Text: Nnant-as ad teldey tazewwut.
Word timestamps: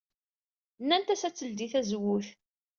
Nnant-as 0.81 1.21
ad 1.27 1.35
teldey 1.35 1.69
tazewwut. 1.73 2.27